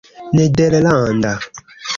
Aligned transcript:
nederlanda 0.33 1.31